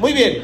[0.00, 0.40] Muy bien.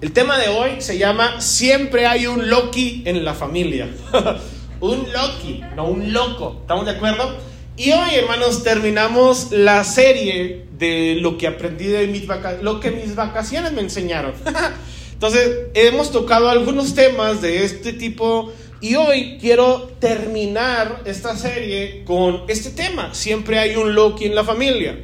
[0.00, 3.88] El tema de hoy se llama Siempre hay un Loki en la familia.
[4.80, 6.58] un Loki, no un loco.
[6.60, 7.36] ¿Estamos de acuerdo?
[7.76, 12.92] Y hoy, hermanos, terminamos la serie de lo que aprendí de mis vacaciones, lo que
[12.92, 14.34] mis vacaciones me enseñaron.
[15.14, 22.44] Entonces, hemos tocado algunos temas de este tipo y hoy quiero terminar esta serie con
[22.46, 23.12] este tema.
[23.14, 24.96] Siempre hay un Loki en la familia.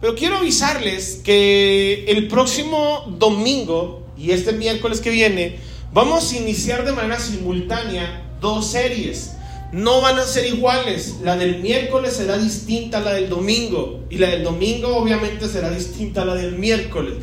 [0.00, 5.56] Pero quiero avisarles que el próximo domingo y este miércoles que viene
[5.92, 9.32] vamos a iniciar de manera simultánea dos series.
[9.72, 11.16] No van a ser iguales.
[11.24, 14.04] La del miércoles será distinta a la del domingo.
[14.08, 17.14] Y la del domingo obviamente será distinta a la del miércoles.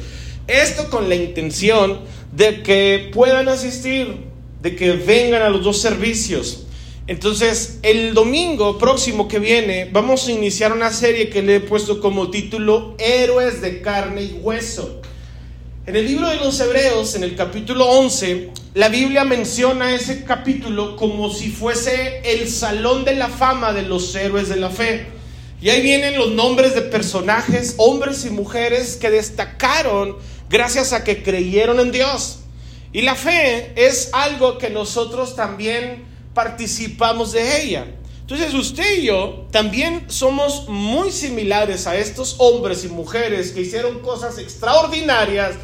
[0.48, 2.02] Esto con la intención
[2.34, 4.18] de que puedan asistir,
[4.62, 6.65] de que vengan a los dos servicios.
[7.08, 12.02] Entonces, el domingo próximo que viene vamos a iniciar una serie que le he puesto
[12.02, 15.02] como título Héroes de carne y hueso.
[15.86, 20.96] En el libro de los Hebreos, en el capítulo 11, la Biblia menciona ese capítulo
[20.96, 25.06] como si fuese el salón de la fama de los héroes de la fe.
[25.62, 30.18] Y ahí vienen los nombres de personajes, hombres y mujeres que destacaron
[30.50, 32.40] gracias a que creyeron en Dios.
[32.92, 37.88] Y la fe es algo que nosotros también participamos de ella.
[38.22, 44.00] Entonces usted y yo también somos muy similares a estos hombres y mujeres que hicieron
[44.00, 45.56] cosas extraordinarias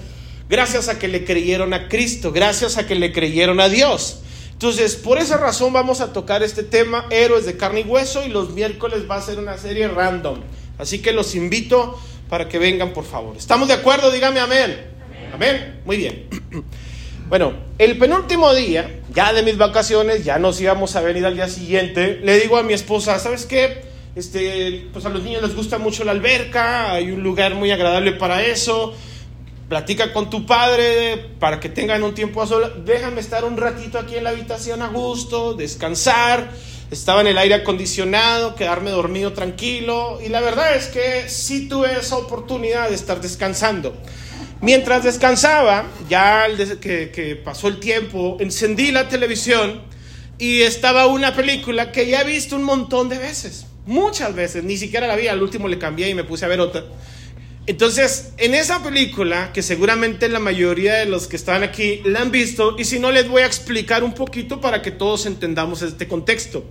[0.47, 4.22] gracias a que le creyeron a Cristo, gracias a que le creyeron a Dios.
[4.52, 8.30] Entonces, por esa razón vamos a tocar este tema, héroes de carne y hueso, y
[8.30, 10.42] los miércoles va a ser una serie random.
[10.77, 11.99] Así que los invito
[12.30, 13.36] para que vengan, por favor.
[13.38, 14.11] ¿Estamos de acuerdo?
[14.11, 14.88] Dígame amén.
[15.08, 15.31] Amén.
[15.33, 15.81] amén.
[15.83, 16.27] Muy bien.
[17.31, 21.47] Bueno, el penúltimo día, ya de mis vacaciones, ya nos íbamos a venir al día
[21.47, 23.83] siguiente, le digo a mi esposa, ¿sabes qué?
[24.17, 28.11] Este, pues a los niños les gusta mucho la alberca, hay un lugar muy agradable
[28.11, 28.93] para eso.
[29.69, 32.71] Platica con tu padre para que tengan un tiempo a solas.
[32.83, 36.52] Déjame estar un ratito aquí en la habitación a gusto, descansar.
[36.91, 40.20] Estaba en el aire acondicionado, quedarme dormido tranquilo.
[40.21, 43.95] Y la verdad es que sí tuve esa oportunidad de estar descansando.
[44.61, 46.45] Mientras descansaba, ya
[46.80, 49.82] que, pasó el tiempo, encendí la televisión
[50.38, 54.77] y estaba una película que ya he visto un montón de veces, muchas veces, ni
[54.77, 56.86] siquiera la vi, al último le cambié y me puse a ver otra.
[57.66, 62.30] Entonces, en esa película, que seguramente la mayoría de los que están aquí la han
[62.30, 66.08] visto, y si no les voy a explicar un poquito para que todos entendamos este
[66.08, 66.66] contexto.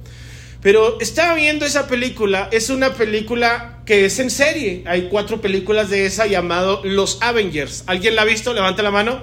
[0.62, 4.84] Pero estaba viendo esa película, es una película que es en serie.
[4.86, 7.82] Hay cuatro películas de esa llamado Los Avengers.
[7.88, 8.54] ¿Alguien la ha visto?
[8.54, 9.20] Levante la mano.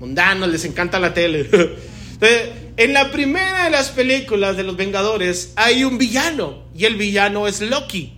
[0.00, 1.48] Mundanos, les encanta la tele.
[2.76, 7.48] en la primera de las películas de los Vengadores hay un villano y el villano
[7.48, 8.12] es Loki.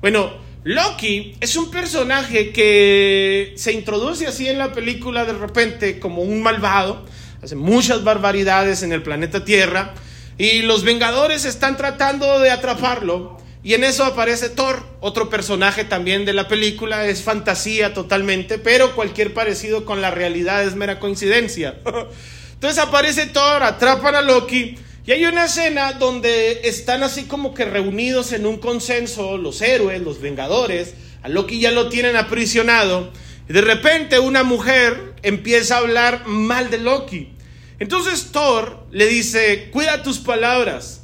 [0.00, 0.32] Bueno,
[0.64, 6.42] Loki es un personaje que se introduce así en la película de repente como un
[6.42, 7.06] malvado,
[7.40, 9.94] hace muchas barbaridades en el planeta Tierra
[10.38, 13.45] y los Vengadores están tratando de atraparlo.
[13.66, 17.08] Y en eso aparece Thor, otro personaje también de la película.
[17.08, 21.76] Es fantasía totalmente, pero cualquier parecido con la realidad es mera coincidencia.
[22.54, 24.78] Entonces aparece Thor, atrapan a Loki.
[25.04, 30.00] Y hay una escena donde están así como que reunidos en un consenso los héroes,
[30.00, 30.94] los Vengadores.
[31.24, 33.10] A Loki ya lo tienen aprisionado.
[33.48, 37.30] Y de repente una mujer empieza a hablar mal de Loki.
[37.80, 40.95] Entonces Thor le dice, cuida tus palabras.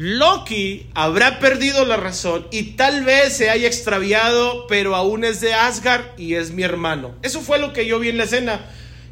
[0.00, 5.54] Loki habrá perdido la razón y tal vez se haya extraviado, pero aún es de
[5.54, 7.16] Asgard y es mi hermano.
[7.22, 8.64] Eso fue lo que yo vi en la escena.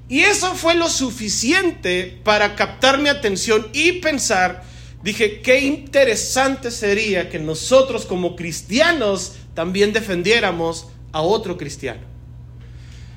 [0.09, 4.63] Y eso fue lo suficiente para captar mi atención y pensar,
[5.03, 12.03] dije, qué interesante sería que nosotros como cristianos también defendiéramos a otro cristiano.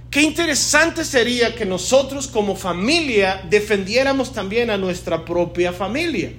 [0.09, 6.31] Qué interesante sería que nosotros como familia defendiéramos también a nuestra propia familia.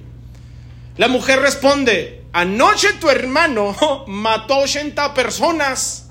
[1.00, 6.10] La mujer responde, anoche tu hermano mató 80 personas.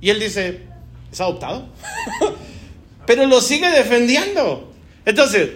[0.00, 0.62] Y él dice,
[1.10, 1.66] ¿es adoptado?
[3.06, 4.72] Pero lo sigue defendiendo.
[5.04, 5.50] Entonces,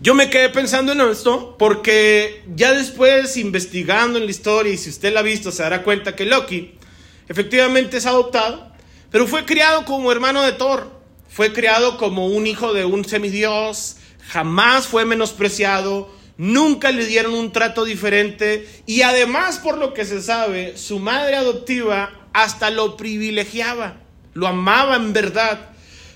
[0.00, 4.90] yo me quedé pensando en esto porque ya después investigando en la historia y si
[4.90, 6.78] usted la ha visto se dará cuenta que Loki
[7.26, 8.70] efectivamente es adoptado
[9.10, 10.92] pero fue criado como hermano de Thor,
[11.28, 13.96] fue criado como un hijo de un semidios,
[14.28, 20.22] jamás fue menospreciado, nunca le dieron un trato diferente y además por lo que se
[20.22, 23.96] sabe, su madre adoptiva hasta lo privilegiaba,
[24.34, 25.70] lo amaba en verdad.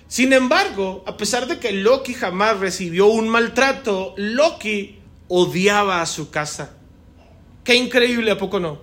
[0.08, 6.30] Sin embargo, a pesar de que Loki jamás recibió un maltrato, Loki odiaba a su
[6.30, 6.74] casa.
[7.64, 8.80] Qué increíble, ¿a poco no?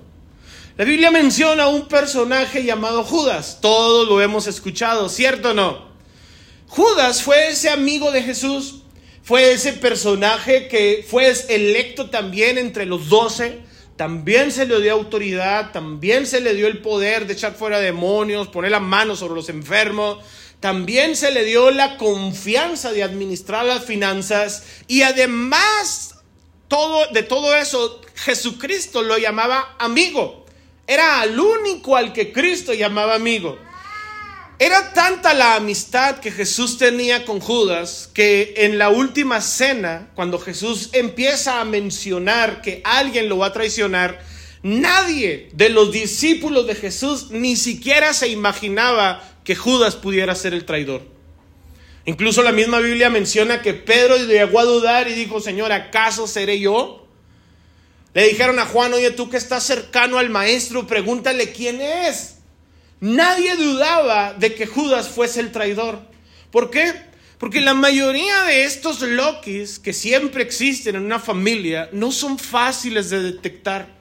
[0.77, 3.57] La Biblia menciona a un personaje llamado Judas.
[3.61, 5.87] Todos lo hemos escuchado, ¿cierto o no?
[6.67, 8.83] Judas fue ese amigo de Jesús,
[9.27, 13.59] fue ese personaje que fue electo también entre los doce,
[13.97, 18.47] también se le dio autoridad, también se le dio el poder de echar fuera demonios,
[18.47, 20.19] poner la mano sobre los enfermos,
[20.61, 26.15] también se le dio la confianza de administrar las finanzas y además
[26.69, 30.45] todo, de todo eso, Jesucristo lo llamaba amigo.
[30.87, 33.59] Era al único al que Cristo llamaba amigo.
[34.59, 40.39] Era tanta la amistad que Jesús tenía con Judas que en la última cena, cuando
[40.39, 44.19] Jesús empieza a mencionar que alguien lo va a traicionar,
[44.63, 50.65] nadie de los discípulos de Jesús ni siquiera se imaginaba que Judas pudiera ser el
[50.65, 51.03] traidor.
[52.05, 56.59] Incluso la misma Biblia menciona que Pedro llegó a dudar y dijo, Señor, ¿acaso seré
[56.59, 57.05] yo?
[58.15, 62.36] Le dijeron a Juan, oye, tú que estás cercano al maestro, pregúntale quién es.
[62.99, 65.99] Nadie dudaba de que Judas fuese el traidor.
[66.51, 66.93] ¿Por qué?
[67.37, 73.11] Porque la mayoría de estos Lokis que siempre existen en una familia no son fáciles
[73.11, 73.97] de detectar.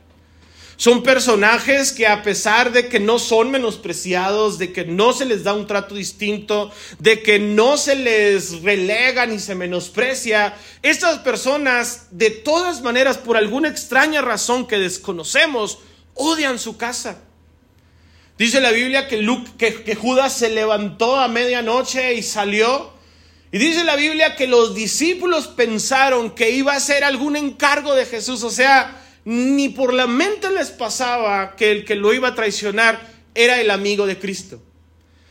[0.78, 5.43] Son personajes que a pesar de que no son menospreciados, de que no se les
[5.43, 12.08] da un trato distinto, de que no se les relega ni se menosprecia, estas personas
[12.10, 15.78] de todas maneras, por alguna extraña razón que desconocemos,
[16.12, 17.22] odian su casa.
[18.38, 22.93] Dice la Biblia que, Judas se levantó a medianoche y salió.
[23.50, 28.05] Y dice la Biblia que los discípulos pensaron que iba a ser algún encargo de
[28.05, 32.35] Jesús, o sea, ni por la mente les pasaba que el que lo iba a
[32.35, 33.00] traicionar
[33.35, 34.61] era el amigo de Cristo.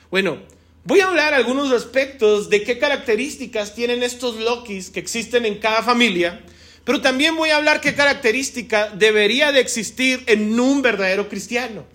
[0.09, 0.39] Bueno,
[0.83, 5.83] voy a hablar algunos aspectos de qué características tienen estos Lokis que existen en cada
[5.83, 6.41] familia,
[6.83, 11.94] pero también voy a hablar qué característica debería de existir en un verdadero cristiano.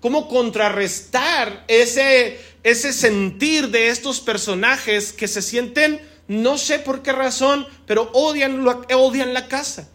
[0.00, 7.12] Cómo contrarrestar ese, ese sentir de estos personajes que se sienten, no sé por qué
[7.12, 9.88] razón, pero odian, odian la casa.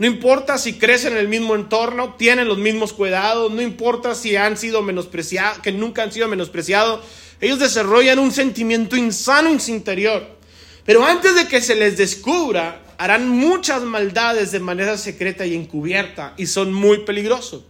[0.00, 4.34] No importa si crecen en el mismo entorno, tienen los mismos cuidados, no importa si
[4.34, 7.04] han sido menospreciados, que nunca han sido menospreciados.
[7.38, 10.38] Ellos desarrollan un sentimiento insano en su interior.
[10.86, 16.34] Pero antes de que se les descubra, harán muchas maldades de manera secreta y encubierta
[16.36, 17.64] y son muy peligrosos.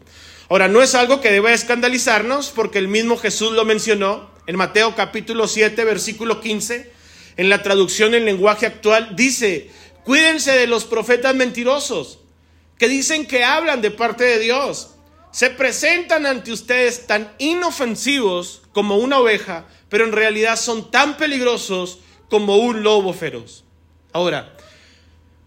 [0.51, 4.97] Ahora, no es algo que deba escandalizarnos porque el mismo Jesús lo mencionó en Mateo
[4.97, 6.91] capítulo 7, versículo 15.
[7.37, 9.71] En la traducción en lenguaje actual dice,
[10.03, 12.19] cuídense de los profetas mentirosos
[12.79, 14.97] que dicen que hablan de parte de Dios.
[15.31, 22.01] Se presentan ante ustedes tan inofensivos como una oveja, pero en realidad son tan peligrosos
[22.29, 23.63] como un lobo feroz.
[24.13, 24.53] Ahora,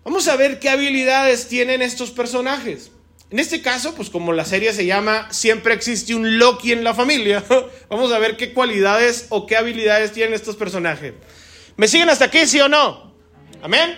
[0.06, 2.93] vamos a ver qué habilidades tienen estos personajes.
[3.34, 6.94] En este caso, pues como la serie se llama Siempre existe un Loki en la
[6.94, 7.44] familia,
[7.90, 11.16] vamos a ver qué cualidades o qué habilidades tienen estos personajes.
[11.76, 13.12] ¿Me siguen hasta aquí, sí o no?
[13.64, 13.98] Amén.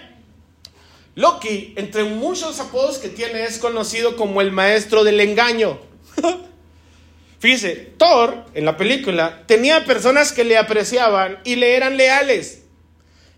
[1.16, 5.82] Loki, entre muchos apodos que tiene, es conocido como el maestro del engaño.
[7.40, 12.62] Fíjese, Thor en la película tenía personas que le apreciaban y le eran leales.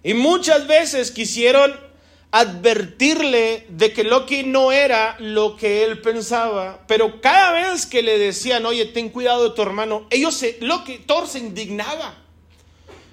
[0.04, 1.87] Y muchas veces quisieron
[2.32, 8.18] advertirle de que Loki no era lo que él pensaba, pero cada vez que le
[8.18, 12.16] decían, oye, ten cuidado de tu hermano, ellos Loki, Thor se indignaba,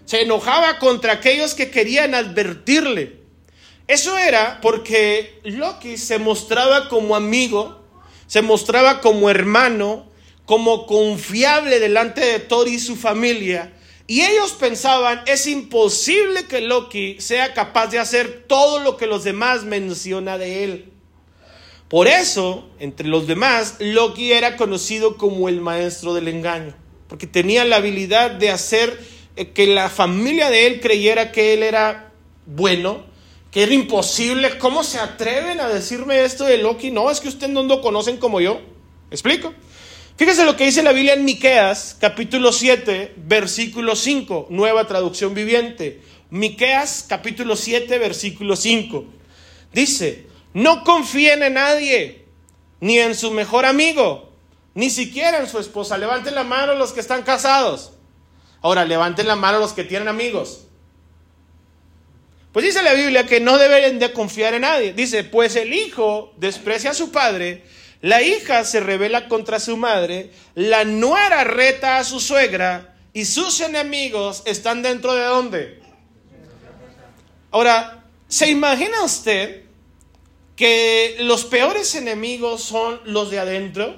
[0.04, 3.24] se enojaba contra aquellos que querían advertirle.
[3.86, 7.82] Eso era porque Loki se mostraba como amigo,
[8.26, 10.06] se mostraba como hermano,
[10.46, 13.73] como confiable delante de Thor y su familia.
[14.06, 19.24] Y ellos pensaban, es imposible que Loki sea capaz de hacer todo lo que los
[19.24, 20.92] demás menciona de él.
[21.88, 26.74] Por eso, entre los demás, Loki era conocido como el maestro del engaño,
[27.08, 28.98] porque tenía la habilidad de hacer
[29.36, 32.12] eh, que la familia de él creyera que él era
[32.46, 33.04] bueno,
[33.50, 34.58] que era imposible.
[34.58, 36.90] ¿Cómo se atreven a decirme esto de Loki?
[36.90, 38.60] No, es que ustedes no lo conocen como yo.
[39.10, 39.54] ¿Explico?
[40.16, 46.02] Fíjese lo que dice la Biblia en Miqueas, capítulo 7, versículo 5, nueva traducción viviente.
[46.30, 49.04] Miqueas, capítulo 7, versículo 5.
[49.72, 52.26] Dice, no confíen en nadie,
[52.78, 54.32] ni en su mejor amigo,
[54.74, 55.98] ni siquiera en su esposa.
[55.98, 57.94] Levanten la mano los que están casados.
[58.62, 60.68] Ahora, levanten la mano los que tienen amigos.
[62.52, 64.92] Pues dice la Biblia que no deben de confiar en nadie.
[64.92, 67.64] Dice, pues el hijo desprecia a su padre,
[68.04, 73.62] la hija se revela contra su madre, la nuera reta a su suegra y sus
[73.62, 75.82] enemigos están dentro de dónde.
[77.50, 79.62] Ahora, ¿se imagina usted
[80.54, 83.96] que los peores enemigos son los de adentro?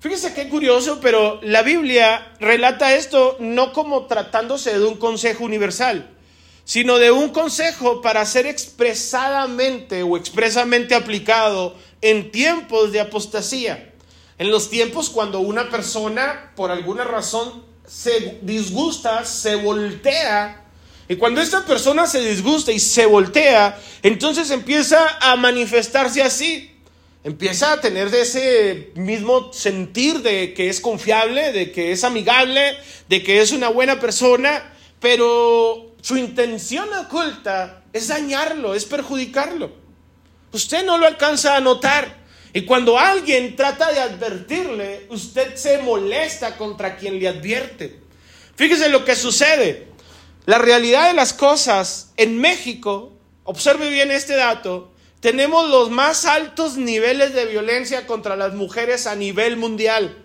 [0.00, 6.10] Fíjese qué curioso, pero la Biblia relata esto no como tratándose de un consejo universal,
[6.64, 13.92] sino de un consejo para ser expresadamente o expresamente aplicado en tiempos de apostasía.
[14.38, 20.64] En los tiempos cuando una persona, por alguna razón, se disgusta, se voltea.
[21.08, 26.70] Y cuando esta persona se disgusta y se voltea, entonces empieza a manifestarse así.
[27.24, 32.76] Empieza a tener ese mismo sentir de que es confiable, de que es amigable,
[33.08, 39.87] de que es una buena persona, pero su intención oculta es dañarlo, es perjudicarlo.
[40.52, 42.16] Usted no lo alcanza a notar.
[42.52, 48.00] Y cuando alguien trata de advertirle, usted se molesta contra quien le advierte.
[48.56, 49.88] Fíjese lo que sucede.
[50.46, 53.12] La realidad de las cosas en México,
[53.44, 59.14] observe bien este dato, tenemos los más altos niveles de violencia contra las mujeres a
[59.14, 60.24] nivel mundial.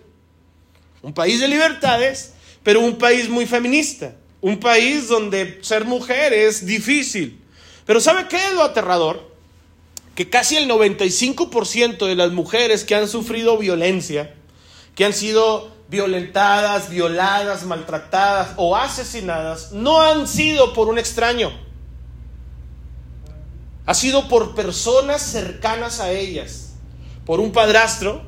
[1.02, 4.14] Un país de libertades, pero un país muy feminista.
[4.40, 7.42] Un país donde ser mujer es difícil.
[7.84, 9.33] Pero ¿sabe qué es lo aterrador?
[10.14, 14.34] Que casi el 95% de las mujeres que han sufrido violencia,
[14.94, 21.52] que han sido violentadas, violadas, maltratadas o asesinadas, no han sido por un extraño.
[23.86, 26.74] Ha sido por personas cercanas a ellas,
[27.26, 28.22] por un padrastro,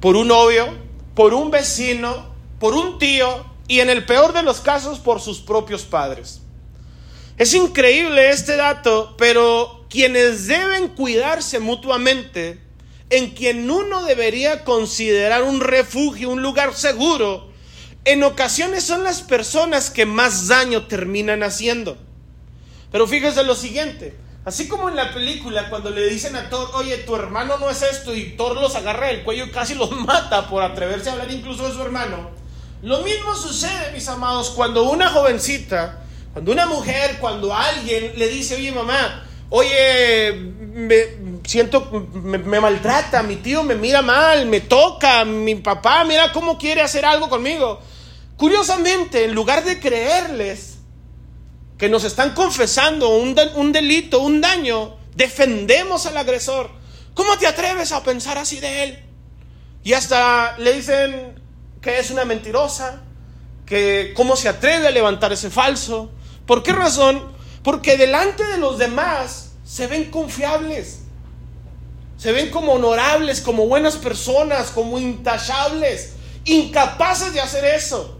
[0.00, 0.66] por un novio,
[1.14, 5.40] por un vecino, por un tío y en el peor de los casos por sus
[5.40, 6.40] propios padres.
[7.36, 12.60] Es increíble este dato, pero quienes deben cuidarse mutuamente,
[13.10, 17.50] en quien uno debería considerar un refugio, un lugar seguro,
[18.04, 21.98] en ocasiones son las personas que más daño terminan haciendo.
[22.92, 26.98] Pero fíjese lo siguiente, así como en la película cuando le dicen a Thor, oye,
[26.98, 30.48] tu hermano no es esto, y Thor los agarra del cuello y casi los mata
[30.48, 32.30] por atreverse a hablar incluso de su hermano,
[32.82, 38.54] lo mismo sucede, mis amados, cuando una jovencita, cuando una mujer, cuando alguien le dice,
[38.54, 45.56] oye mamá, oye, me siento, me, maltrata, mi tío me mira mal, me toca, mi
[45.56, 47.80] papá mira cómo quiere hacer algo conmigo.
[48.36, 50.78] Curiosamente, en lugar de creerles
[51.76, 56.70] que nos están confesando un, un delito, un daño, defendemos al agresor.
[57.14, 59.04] ¿Cómo te atreves a pensar así de él?
[59.82, 61.42] Y hasta le dicen
[61.80, 63.02] que es una mentirosa,
[63.66, 66.10] que cómo se atreve a levantar ese falso.
[66.46, 67.39] ¿Por qué razón?
[67.62, 71.00] Porque delante de los demás se ven confiables.
[72.16, 76.14] Se ven como honorables, como buenas personas, como intachables,
[76.44, 78.18] incapaces de hacer eso.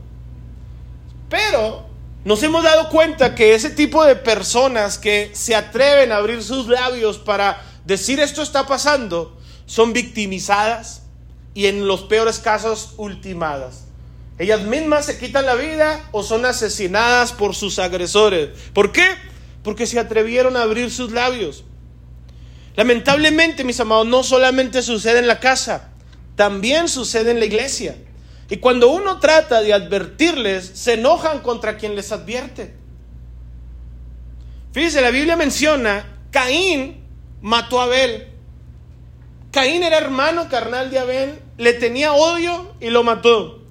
[1.28, 1.86] Pero
[2.24, 6.66] nos hemos dado cuenta que ese tipo de personas que se atreven a abrir sus
[6.66, 11.02] labios para decir esto está pasando, son victimizadas
[11.54, 13.84] y en los peores casos ultimadas.
[14.38, 18.50] Ellas mismas se quitan la vida o son asesinadas por sus agresores.
[18.72, 19.06] ¿Por qué?
[19.62, 21.64] Porque se atrevieron a abrir sus labios.
[22.76, 25.90] Lamentablemente, mis amados, no solamente sucede en la casa,
[26.36, 27.96] también sucede en la iglesia.
[28.48, 32.74] Y cuando uno trata de advertirles, se enojan contra quien les advierte.
[34.72, 37.04] Fíjese, la Biblia menciona, Caín
[37.42, 38.28] mató a Abel.
[39.50, 43.62] Caín era hermano carnal de Abel, le tenía odio y lo mató.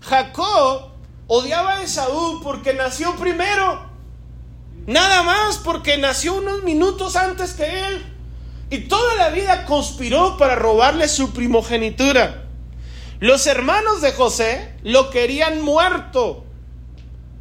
[0.00, 0.92] Jacob
[1.26, 3.87] odiaba a Esaú porque nació primero
[4.88, 8.06] Nada más porque nació unos minutos antes que él.
[8.70, 12.46] Y toda la vida conspiró para robarle su primogenitura.
[13.20, 16.46] Los hermanos de José lo querían muerto.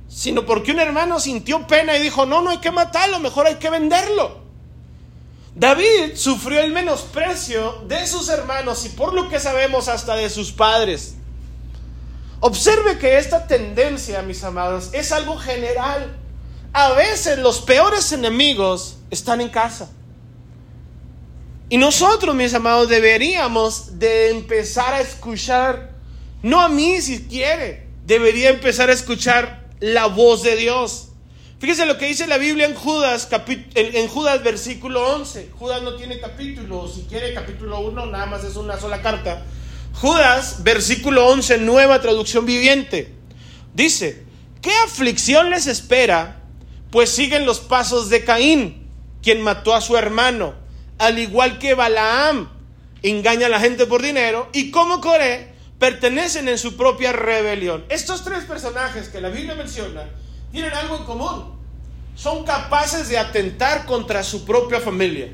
[0.10, 3.56] Sino porque un hermano sintió pena y dijo, no, no hay que matarlo, mejor hay
[3.56, 4.42] que venderlo.
[5.56, 10.52] David sufrió el menosprecio de sus hermanos y por lo que sabemos hasta de sus
[10.52, 11.16] padres.
[12.42, 16.27] Observe que esta tendencia, mis amados, es algo general
[16.78, 19.90] a veces los peores enemigos están en casa.
[21.70, 25.96] Y nosotros, mis amados, deberíamos de empezar a escuchar,
[26.44, 31.08] no a mí si quiere, debería empezar a escuchar la voz de Dios.
[31.58, 33.28] Fíjese lo que dice la Biblia en Judas,
[33.74, 35.50] en Judas versículo 11.
[35.58, 39.44] Judas no tiene capítulo, si quiere capítulo 1, nada más es una sola carta.
[39.96, 43.16] Judas, versículo 11, nueva traducción viviente.
[43.74, 44.26] Dice,
[44.62, 46.37] ¿qué aflicción les espera
[46.92, 48.88] pues siguen los pasos de Caín,
[49.22, 50.54] quien mató a su hermano,
[50.98, 52.50] al igual que Balaam
[53.04, 57.86] engaña a la gente por dinero y como Coré pertenecen en su propia rebelión.
[57.90, 60.04] Estos tres personajes que la Biblia menciona
[60.52, 61.58] tienen algo en común.
[62.16, 65.30] Son capaces de atentar contra su propia familia.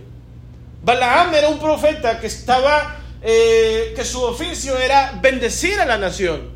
[0.84, 6.50] Balaam era un profeta que estaba eh, que su oficio era bendecir a la nación,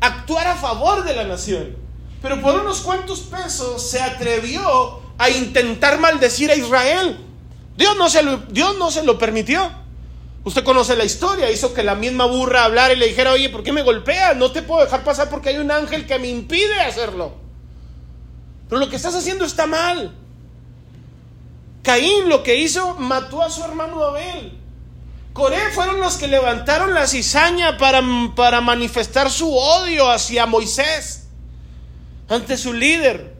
[0.00, 1.87] actuar a favor de la nación.
[2.20, 7.18] Pero por unos cuantos pesos se atrevió a intentar maldecir a Israel.
[7.76, 9.70] Dios no se lo, Dios no se lo permitió.
[10.44, 13.62] Usted conoce la historia, hizo que la misma burra hablara y le dijera, oye, ¿por
[13.62, 14.36] qué me golpeas?
[14.36, 17.34] No te puedo dejar pasar porque hay un ángel que me impide hacerlo.
[18.68, 20.14] Pero lo que estás haciendo está mal.
[21.82, 24.58] Caín lo que hizo, mató a su hermano Abel.
[25.32, 28.02] Coré fueron los que levantaron la cizaña para,
[28.34, 31.27] para manifestar su odio hacia Moisés,
[32.28, 33.34] ante su líder.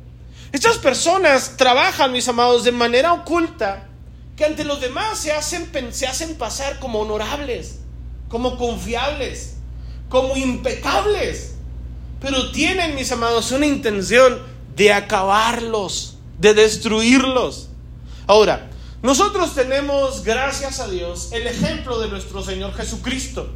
[0.52, 3.86] Estas personas trabajan, mis amados, de manera oculta,
[4.36, 7.80] que ante los demás se hacen, se hacen pasar como honorables,
[8.28, 9.56] como confiables,
[10.08, 11.54] como impecables.
[12.20, 14.40] Pero tienen, mis amados, una intención
[14.74, 17.68] de acabarlos, de destruirlos.
[18.26, 18.70] Ahora,
[19.02, 23.48] nosotros tenemos, gracias a Dios, el ejemplo de nuestro Señor Jesucristo.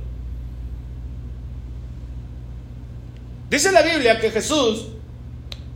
[3.50, 4.86] Dice la Biblia que Jesús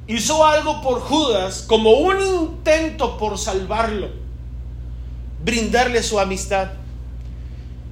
[0.07, 4.11] hizo algo por Judas como un intento por salvarlo,
[5.43, 6.69] brindarle su amistad.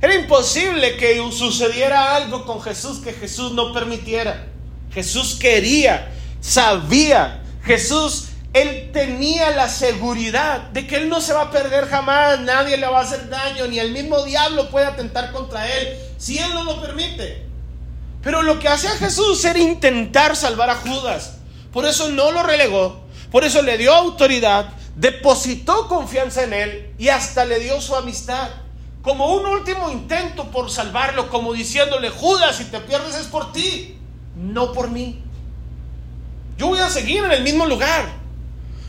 [0.00, 4.47] Era imposible que sucediera algo con Jesús que Jesús no permitiera.
[4.92, 11.50] Jesús quería, sabía, Jesús él tenía la seguridad de que él no se va a
[11.50, 15.66] perder jamás, nadie le va a hacer daño, ni el mismo diablo puede atentar contra
[15.66, 17.44] él, si él no lo permite.
[18.23, 21.33] Pero lo que hacía Jesús era intentar salvar a Judas.
[21.74, 23.00] Por eso no lo relegó,
[23.32, 28.48] por eso le dio autoridad, depositó confianza en él y hasta le dio su amistad.
[29.02, 33.98] Como un último intento por salvarlo, como diciéndole, Judas, si te pierdes es por ti,
[34.36, 35.20] no por mí.
[36.56, 38.06] Yo voy a seguir en el mismo lugar.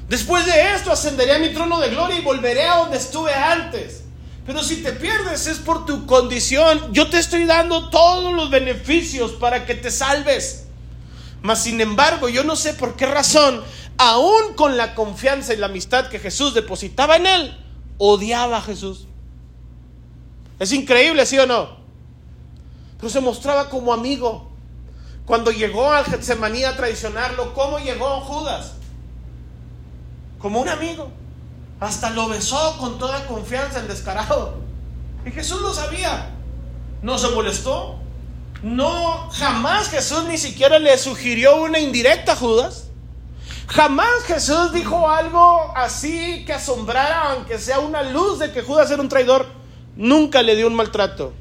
[0.07, 4.03] Después de esto ascenderé a mi trono de gloria y volveré a donde estuve antes.
[4.45, 6.93] Pero si te pierdes es por tu condición.
[6.93, 10.64] Yo te estoy dando todos los beneficios para que te salves.
[11.45, 13.63] Mas sin embargo, yo no sé por qué razón,
[13.99, 17.57] aún con la confianza y la amistad que Jesús depositaba en él,
[17.99, 19.05] odiaba a Jesús.
[20.57, 21.77] Es increíble, ¿sí o no?
[22.97, 24.49] Pero se mostraba como amigo.
[25.27, 28.71] Cuando llegó al Getsemaní a traicionarlo, ¿cómo llegó Judas?
[30.39, 31.11] como un amigo.
[31.79, 34.55] Hasta lo besó con toda confianza el descarado.
[35.27, 36.31] Y Jesús lo sabía.
[37.03, 37.99] No se molestó.
[38.65, 42.87] No, jamás Jesús ni siquiera le sugirió una indirecta a Judas.
[43.67, 49.03] Jamás Jesús dijo algo así que asombrara, aunque sea una luz de que Judas era
[49.03, 49.45] un traidor.
[49.95, 51.31] Nunca le dio un maltrato.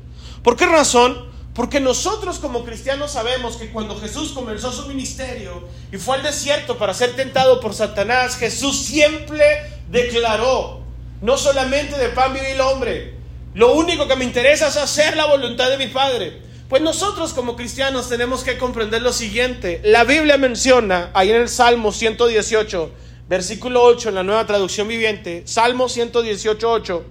[0.42, 1.32] ¿Por qué razón?
[1.54, 6.76] Porque nosotros como cristianos sabemos que cuando Jesús comenzó su ministerio y fue al desierto
[6.76, 10.82] para ser tentado por Satanás, Jesús siempre declaró,
[11.22, 13.14] no solamente de pan vive el hombre,
[13.54, 16.43] lo único que me interesa es hacer la voluntad de mi Padre.
[16.68, 19.80] Pues nosotros como cristianos tenemos que comprender lo siguiente.
[19.84, 22.90] La Biblia menciona ahí en el Salmo 118,
[23.28, 27.04] versículo 8 en la nueva traducción viviente, Salmo 118, 8,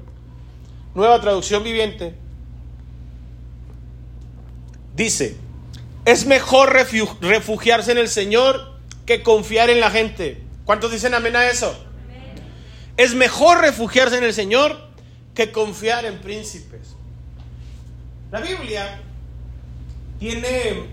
[0.96, 2.16] nueva traducción viviente.
[4.96, 5.38] Dice,
[6.06, 8.74] es mejor refugiarse en el Señor
[9.06, 10.42] que confiar en la gente.
[10.66, 11.76] ¿Cuántos dicen amén a eso?
[12.98, 14.80] Es mejor refugiarse en el Señor
[15.36, 16.96] que confiar en príncipes.
[18.32, 19.02] La Biblia
[20.24, 20.86] tiene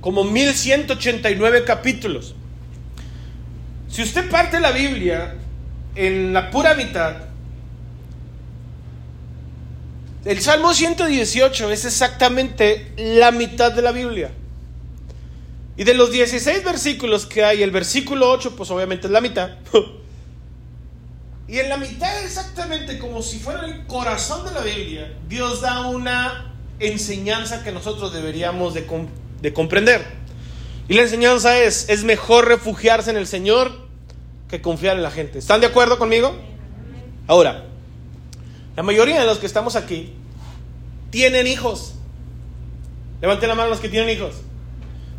[0.00, 2.34] como 1189 capítulos.
[3.90, 5.34] Si usted parte la Biblia
[5.94, 7.14] en la pura mitad,
[10.24, 14.30] el Salmo 118 es exactamente la mitad de la Biblia.
[15.76, 19.58] Y de los 16 versículos que hay, el versículo 8, pues obviamente es la mitad.
[21.46, 25.86] y en la mitad, exactamente como si fuera el corazón de la Biblia, Dios da
[25.86, 26.47] una
[26.80, 28.86] enseñanza que nosotros deberíamos de,
[29.40, 30.04] de comprender.
[30.88, 33.88] Y la enseñanza es, es mejor refugiarse en el Señor
[34.48, 35.38] que confiar en la gente.
[35.38, 36.34] ¿Están de acuerdo conmigo?
[37.26, 37.66] Ahora,
[38.74, 40.14] la mayoría de los que estamos aquí
[41.10, 41.94] tienen hijos.
[43.20, 44.36] Levanten la mano los que tienen hijos.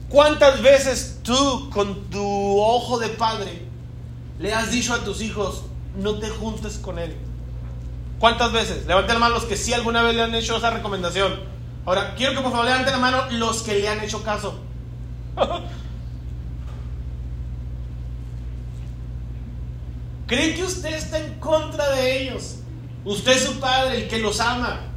[0.10, 3.62] ¿Cuántas veces tú con tu ojo de padre
[4.39, 5.63] le has dicho a tus hijos,
[5.95, 7.15] no te juntes con él?
[8.20, 8.86] ¿Cuántas veces?
[8.86, 11.40] Levanten la mano los que sí alguna vez le han hecho esa recomendación.
[11.86, 14.60] Ahora, quiero que por favor levanten la mano los que le han hecho caso.
[20.28, 22.58] ¿Creen que usted está en contra de ellos?
[23.06, 24.90] Usted es su padre, el que los ama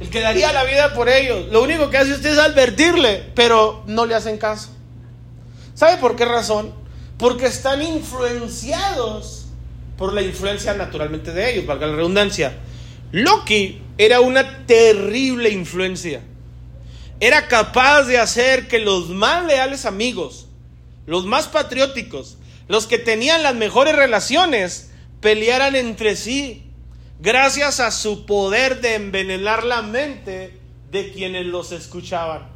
[0.00, 1.48] el que daría la vida por ellos.
[1.50, 4.70] Lo único que hace usted es advertirle, pero no le hacen caso.
[5.74, 6.72] ¿Sabe por qué razón?
[7.18, 9.39] Porque están influenciados
[10.00, 12.54] por la influencia naturalmente de ellos, valga la redundancia.
[13.12, 16.22] Loki era una terrible influencia.
[17.20, 20.48] Era capaz de hacer que los más leales amigos,
[21.04, 26.62] los más patrióticos, los que tenían las mejores relaciones, pelearan entre sí
[27.18, 30.58] gracias a su poder de envenenar la mente
[30.90, 32.48] de quienes los escuchaban.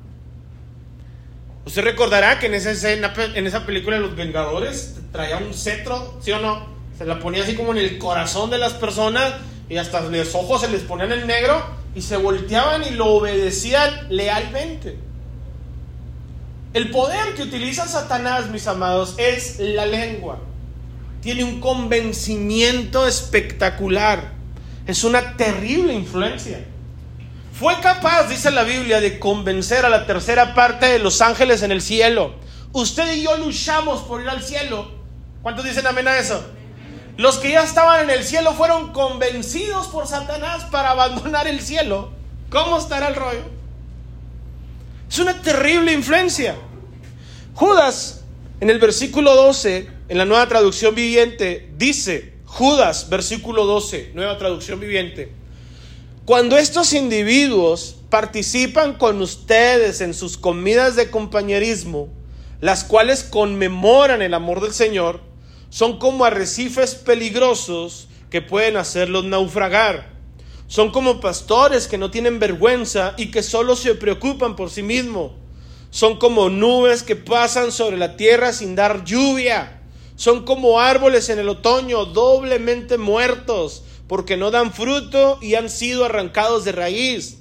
[1.67, 6.19] Usted recordará que en esa escena, en esa película de los Vengadores, traía un cetro,
[6.23, 6.74] ¿sí o no?
[6.99, 9.35] Se la ponía así como en el corazón de las personas
[9.69, 14.07] y hasta los ojos se les ponían en negro y se volteaban y lo obedecían
[14.11, 14.97] lealmente.
[16.73, 20.39] El poder que utiliza Satanás, mis amados, es la lengua.
[21.23, 24.33] Tiene un convencimiento espectacular.
[24.87, 26.65] Es una terrible influencia.
[27.53, 31.71] Fue capaz, dice la Biblia, de convencer a la tercera parte de los ángeles en
[31.71, 32.35] el cielo.
[32.73, 34.91] Usted y yo luchamos por ir al cielo.
[35.43, 36.45] ¿Cuántos dicen amén a eso?
[37.17, 42.11] Los que ya estaban en el cielo fueron convencidos por Satanás para abandonar el cielo.
[42.51, 43.45] ¿Cómo estará el rollo?
[45.09, 46.57] Es una terrible influencia.
[47.55, 48.25] Judas,
[48.61, 54.81] en el versículo 12, en la nueva traducción viviente, dice, Judas, versículo 12, nueva traducción
[54.81, 55.33] viviente,
[56.25, 62.09] cuando estos individuos participan con ustedes en sus comidas de compañerismo,
[62.61, 65.21] las cuales conmemoran el amor del Señor,
[65.75, 70.09] son como arrecifes peligrosos que pueden hacerlos naufragar.
[70.69, 75.33] Son como pastores que no tienen vergüenza y que solo se preocupan por sí mismos.
[75.91, 79.83] Son como nubes que pasan sobre la tierra sin dar lluvia.
[80.15, 86.05] Son como árboles en el otoño doblemente muertos porque no dan fruto y han sido
[86.05, 87.39] arrancados de raíz.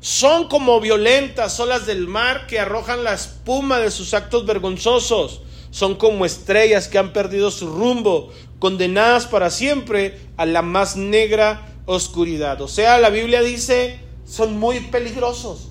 [0.00, 5.42] Son como violentas olas del mar que arrojan la espuma de sus actos vergonzosos
[5.76, 11.66] son como estrellas que han perdido su rumbo, condenadas para siempre a la más negra
[11.84, 12.62] oscuridad.
[12.62, 15.68] O sea, la Biblia dice, son muy peligrosos.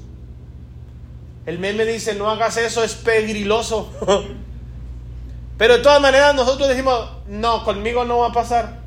[1.48, 3.89] El meme dice, no hagas eso, es peligroso.
[5.58, 8.82] Pero de todas maneras nosotros decimos, no, conmigo no va a pasar.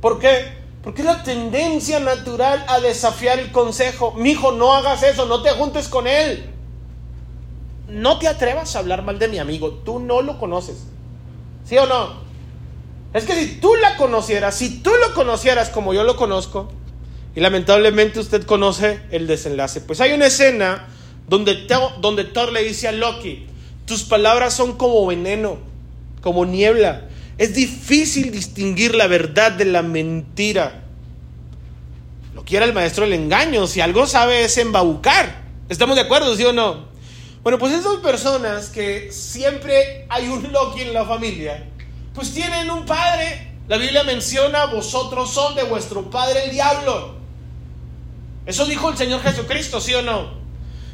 [0.00, 0.44] ¿Por qué?
[0.84, 4.12] Porque es la tendencia natural a desafiar el consejo.
[4.12, 6.54] Mi hijo, no hagas eso, no te juntes con él
[7.90, 10.84] no te atrevas a hablar mal de mi amigo, tú no lo conoces.
[11.64, 12.20] ¿Sí o no?
[13.12, 16.70] Es que si tú la conocieras, si tú lo conocieras como yo lo conozco,
[17.34, 20.88] y lamentablemente usted conoce el desenlace, pues hay una escena
[21.28, 21.54] donde,
[22.24, 23.46] Thor le dice a Loki,
[23.86, 25.58] tus palabras son como veneno,
[26.22, 27.08] como niebla.
[27.38, 30.82] Es difícil distinguir la verdad de la mentira.
[32.34, 35.42] Lo quiera el maestro del engaño, si algo sabe es embaucar.
[35.68, 36.89] ¿Estamos de acuerdo, sí o no?
[37.42, 41.64] Bueno, pues esas personas que siempre hay un Loki en la familia,
[42.14, 43.48] pues tienen un padre.
[43.66, 47.14] La Biblia menciona, vosotros son de vuestro padre el diablo.
[48.44, 50.40] Eso dijo el Señor Jesucristo, ¿sí o no?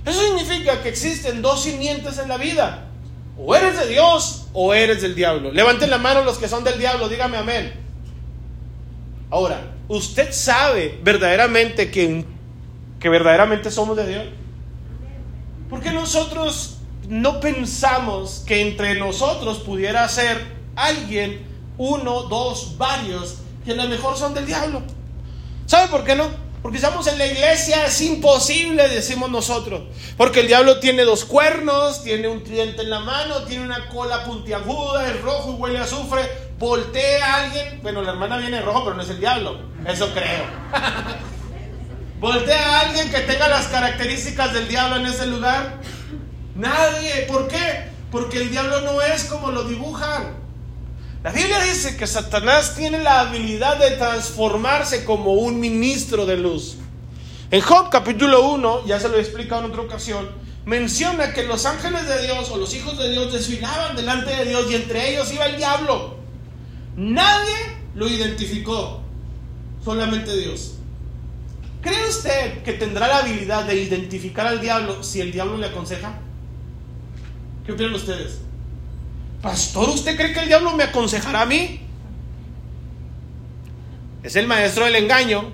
[0.05, 2.87] Eso significa que existen dos simientes en la vida.
[3.39, 5.51] O eres de Dios o eres del diablo.
[5.51, 7.73] Levanten la mano los que son del diablo, dígame amén.
[9.31, 12.25] Ahora, ¿usted sabe verdaderamente que,
[13.01, 14.25] que verdaderamente somos de Dios?
[15.69, 16.77] ¿Por qué nosotros
[17.09, 20.41] no pensamos que entre nosotros pudiera ser
[20.77, 21.45] alguien,
[21.77, 24.83] uno, dos, varios, que a lo mejor son del diablo?
[25.67, 26.47] ¿Sabe por qué no?
[26.63, 29.83] Porque estamos en la iglesia, es imposible, decimos nosotros.
[30.17, 34.25] Porque el diablo tiene dos cuernos, tiene un tridente en la mano, tiene una cola
[34.25, 36.23] puntiaguda, es rojo y huele a azufre.
[36.59, 37.81] Voltea a alguien.
[37.83, 39.61] Bueno, la hermana viene rojo, pero no es el diablo.
[39.87, 40.45] Eso creo.
[42.21, 45.81] Voltea a alguien que tenga las características del diablo en ese lugar.
[46.55, 47.27] Nadie.
[47.29, 47.91] ¿Por qué?
[48.11, 50.35] Porque el diablo no es como lo dibujan.
[51.23, 56.77] La Biblia dice que Satanás tiene la habilidad de transformarse como un ministro de luz.
[57.51, 60.31] En Job capítulo 1, ya se lo he explicado en otra ocasión,
[60.65, 64.71] menciona que los ángeles de Dios o los hijos de Dios desfilaban delante de Dios
[64.71, 66.17] y entre ellos iba el diablo.
[66.97, 67.57] Nadie
[67.95, 69.01] lo identificó,
[69.85, 70.76] solamente Dios.
[71.87, 76.19] ¿Cree usted que tendrá la habilidad de identificar al diablo si el diablo le aconseja?
[77.65, 78.41] ¿Qué opinan ustedes?
[79.41, 81.81] Pastor, ¿usted cree que el diablo me aconsejará a mí?
[84.25, 85.53] Es el maestro del engaño.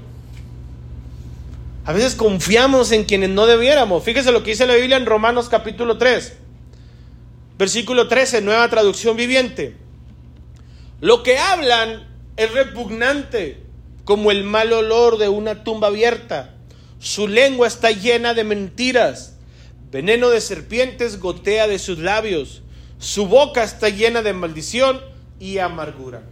[1.85, 4.03] A veces confiamos en quienes no debiéramos.
[4.03, 6.33] Fíjese lo que dice la Biblia en Romanos capítulo 3,
[7.59, 9.77] versículo 13, nueva traducción viviente.
[11.03, 13.62] Lo que hablan es repugnante
[14.05, 16.55] como el mal olor de una tumba abierta.
[16.99, 19.37] Su lengua está llena de mentiras.
[19.91, 22.62] Veneno de serpientes gotea de sus labios.
[22.99, 25.01] Su boca está llena de maldición
[25.38, 26.23] y amargura.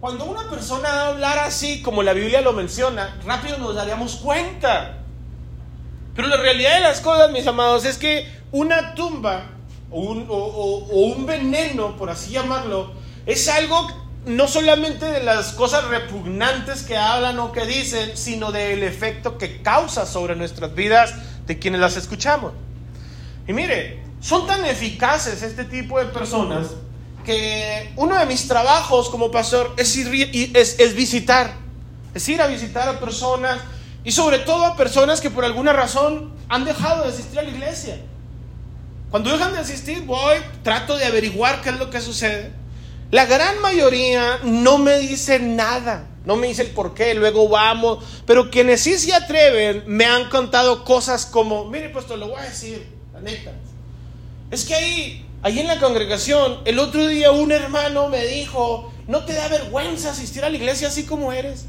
[0.00, 4.98] Cuando una persona hablar así, como la Biblia lo menciona, rápido nos daríamos cuenta.
[6.14, 9.50] Pero la realidad de las cosas, mis amados, es que una tumba
[9.90, 12.92] o un veneno, por así llamarlo,
[13.26, 18.82] es algo no solamente de las cosas repugnantes que hablan o que dicen, sino del
[18.82, 21.14] efecto que causa sobre nuestras vidas
[21.46, 22.52] de quienes las escuchamos.
[23.46, 26.68] Y mire, son tan eficaces este tipo de personas
[27.24, 31.52] que uno de mis trabajos como pastor es, ir, es, es visitar,
[32.14, 33.60] es ir a visitar a personas
[34.04, 37.50] y sobre todo a personas que por alguna razón han dejado de asistir a la
[37.50, 37.98] iglesia.
[39.10, 42.52] Cuando dejan de asistir, voy, trato de averiguar qué es lo que sucede.
[43.10, 48.04] La gran mayoría no me dice nada, no me dice el por qué, luego vamos,
[48.26, 52.44] pero quienes sí se atreven me han contado cosas como, mire, pues lo voy a
[52.44, 53.52] decir, la neta.
[54.50, 59.24] Es que ahí Allí en la congregación, el otro día un hermano me dijo, ¿no
[59.24, 61.66] te da vergüenza asistir a la iglesia así como eres?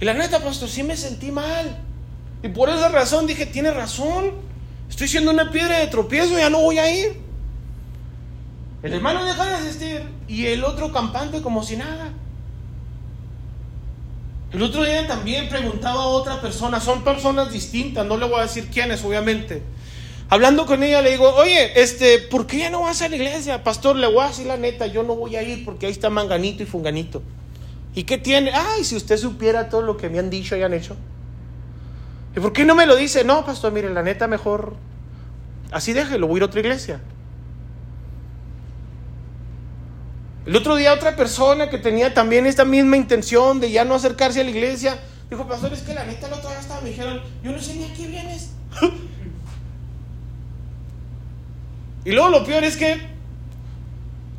[0.00, 1.78] Y la neta, pastor, sí me sentí mal.
[2.42, 4.32] Y por esa razón dije, tiene razón.
[4.88, 7.20] Estoy siendo una piedra de tropiezo, ya no voy a ir.
[8.82, 12.12] El hermano deja de asistir y el otro campante como si nada.
[14.52, 18.42] El otro día también preguntaba a otra persona, son personas distintas, no le voy a
[18.42, 19.62] decir quiénes, obviamente.
[20.28, 23.62] Hablando con ella le digo, oye, este, ¿por qué ya no vas a la iglesia?
[23.62, 26.08] Pastor, le voy a decir la neta, yo no voy a ir porque ahí está
[26.08, 27.22] Manganito y Funganito.
[27.94, 28.52] ¿Y qué tiene?
[28.52, 30.96] Ay, si usted supiera todo lo que me han dicho y han hecho.
[32.36, 33.24] ¿Y por qué no me lo dice?
[33.24, 34.76] No, pastor, mire, la neta mejor,
[35.72, 37.00] así déjelo, voy a ir a otra iglesia.
[40.50, 44.40] El otro día otra persona que tenía también esta misma intención de ya no acercarse
[44.40, 44.98] a la iglesia,
[45.30, 47.76] dijo, pastor, es que la neta la otra vez estaba, me dijeron, yo no sé
[47.76, 48.50] ni a qué vienes.
[52.04, 52.98] Y luego lo peor es que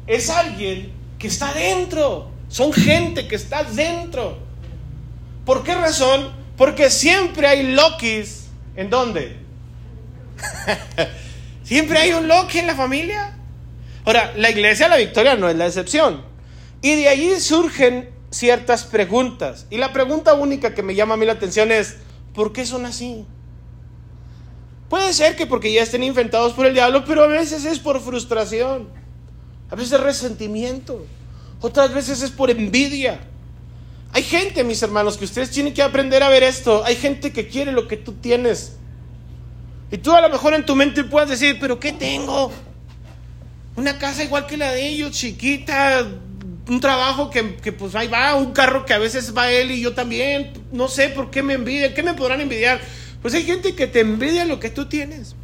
[0.06, 2.30] es alguien que está dentro.
[2.50, 4.38] Son gente que está dentro.
[5.46, 6.34] ¿Por qué razón?
[6.58, 8.48] Porque siempre hay Lokis.
[8.76, 9.38] ¿En dónde?
[11.64, 13.38] siempre hay un Loki en la familia.
[14.06, 16.24] Ahora, la iglesia de la victoria no es la excepción.
[16.82, 19.68] Y de allí surgen ciertas preguntas.
[19.70, 21.98] Y la pregunta única que me llama a mí la atención es,
[22.34, 23.26] ¿por qué son así?
[24.90, 28.02] Puede ser que porque ya estén inventados por el diablo, pero a veces es por
[28.02, 28.90] frustración,
[29.70, 31.06] a veces es resentimiento,
[31.62, 33.22] otras veces es por envidia.
[34.14, 36.84] Hay gente, mis hermanos, que ustedes tienen que aprender a ver esto.
[36.84, 38.74] Hay gente que quiere lo que tú tienes.
[39.90, 42.52] Y tú a lo mejor en tu mente puedes decir, pero ¿qué tengo?
[43.82, 46.08] Una casa igual que la de ellos, chiquita,
[46.68, 49.82] un trabajo que, que, pues ahí va, un carro que a veces va él y
[49.82, 50.54] yo también.
[50.72, 52.80] No sé por qué me envidian, ¿qué me podrán envidiar?
[53.24, 55.36] Pues hay gente que te envidia lo que tú tienes.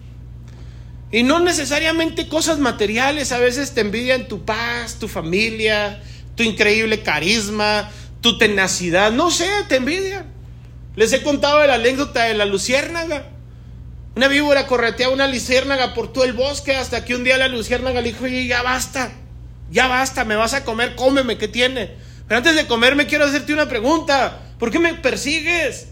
[1.12, 6.00] Y no necesariamente cosas materiales, a veces te envidian tu paz, tu familia,
[6.36, 7.90] tu increíble carisma,
[8.22, 10.28] tu tenacidad, no sé, te envidian.
[10.96, 13.32] Les he contado la anécdota de la luciérnaga.
[14.18, 18.02] Una víbora correteaba una luciérnaga por todo el bosque hasta que un día la luciérnaga
[18.02, 19.12] le dijo, oye, ya basta,
[19.70, 21.98] ya basta, me vas a comer, cómeme, ¿qué tiene?
[22.28, 25.90] Pero antes de comerme quiero hacerte una pregunta, ¿por qué me persigues?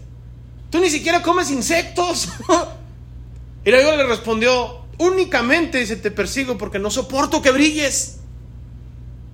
[0.70, 2.26] Tú ni siquiera comes insectos.
[3.64, 8.16] y luego le respondió, únicamente dice, te persigo porque no soporto que brilles.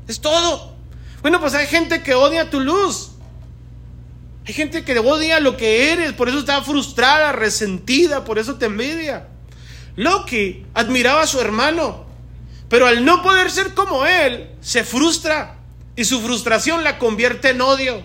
[0.07, 0.74] Es todo.
[1.22, 3.12] Bueno, pues hay gente que odia tu luz.
[4.46, 8.66] Hay gente que odia lo que eres, por eso está frustrada, resentida, por eso te
[8.66, 9.28] envidia.
[9.94, 12.07] Loki admiraba a su hermano,
[12.68, 15.59] pero al no poder ser como él, se frustra
[15.94, 18.05] y su frustración la convierte en odio.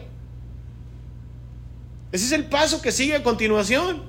[2.12, 4.04] Ese es el paso que sigue a continuación.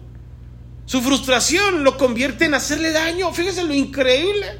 [0.87, 3.33] Su frustración lo convierte en hacerle daño.
[3.33, 4.59] Fíjese lo increíble.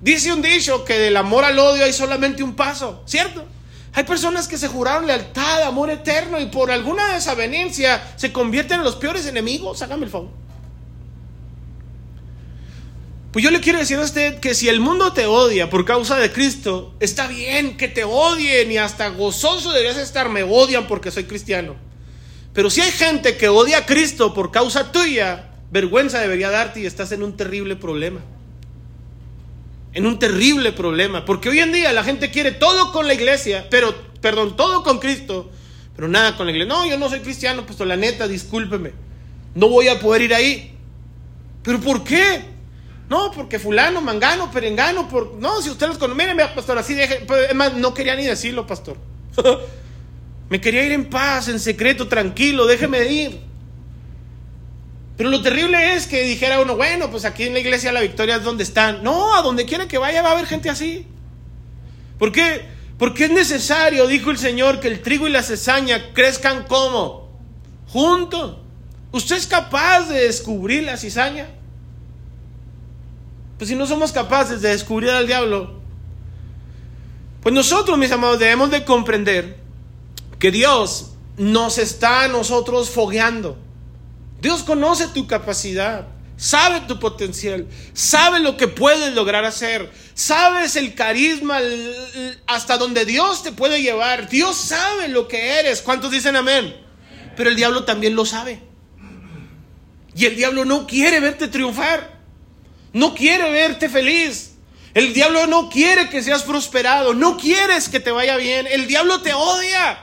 [0.00, 3.44] Dice un dicho que del amor al odio hay solamente un paso, ¿cierto?
[3.96, 8.84] Hay personas que se juraron lealtad, amor eterno y por alguna desavenencia se convierten en
[8.84, 9.80] los peores enemigos.
[9.80, 10.28] Hágame el favor.
[13.32, 16.16] Pues yo le quiero decir a usted que si el mundo te odia por causa
[16.18, 20.28] de Cristo, está bien que te odien y hasta gozoso deberías estar.
[20.28, 21.74] Me odian porque soy cristiano.
[22.52, 26.86] Pero si hay gente que odia a Cristo por causa tuya, vergüenza debería darte y
[26.86, 28.20] estás en un terrible problema.
[29.96, 31.24] En un terrible problema.
[31.24, 34.98] Porque hoy en día la gente quiere todo con la iglesia, pero, perdón, todo con
[34.98, 35.50] Cristo,
[35.94, 36.74] pero nada con la iglesia.
[36.74, 38.92] No, yo no soy cristiano, pues la neta, discúlpeme.
[39.54, 40.76] No voy a poder ir ahí.
[41.62, 42.44] ¿Pero por qué?
[43.08, 45.32] No, porque fulano, mangano, perengano, por...
[45.36, 47.26] No, si usted los conoce, miren, pastor, así deje...
[47.48, 48.98] Es más, no quería ni decirlo, pastor.
[50.50, 53.40] Me quería ir en paz, en secreto, tranquilo, déjeme ir.
[55.16, 58.36] Pero lo terrible es que dijera uno, bueno, pues aquí en la iglesia la victoria
[58.36, 59.02] es donde están.
[59.02, 61.06] No, a donde quiera que vaya va a haber gente así.
[62.18, 62.66] ¿Por qué?
[62.98, 67.30] Porque es necesario, dijo el Señor, que el trigo y la cizaña crezcan como
[67.88, 68.58] juntos.
[69.12, 71.46] ¿Usted es capaz de descubrir la cizaña?
[73.56, 75.80] Pues si no somos capaces de descubrir al diablo,
[77.42, 79.56] pues nosotros, mis amados, debemos de comprender
[80.38, 83.56] que Dios nos está a nosotros fogueando.
[84.46, 86.06] Dios conoce tu capacidad,
[86.36, 91.58] sabe tu potencial, sabe lo que puedes lograr hacer, sabes el carisma
[92.46, 94.28] hasta donde Dios te puede llevar.
[94.28, 95.82] Dios sabe lo que eres.
[95.82, 96.76] ¿Cuántos dicen amén?
[97.36, 98.60] Pero el diablo también lo sabe.
[100.14, 102.20] Y el diablo no quiere verte triunfar.
[102.92, 104.52] No quiere verte feliz.
[104.94, 107.14] El diablo no quiere que seas prosperado.
[107.14, 108.68] No quieres que te vaya bien.
[108.68, 109.98] El diablo te odia.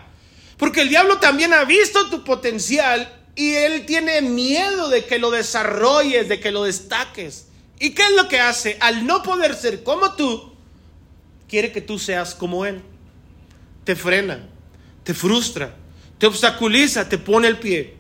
[0.58, 5.32] Porque el diablo también ha visto tu potencial y él tiene miedo de que lo
[5.32, 7.48] desarrolles, de que lo destaques.
[7.80, 8.78] ¿Y qué es lo que hace?
[8.80, 10.54] Al no poder ser como tú,
[11.48, 12.82] quiere que tú seas como él.
[13.84, 14.48] Te frena,
[15.04, 15.76] te frustra,
[16.18, 17.96] te obstaculiza, te pone el pie.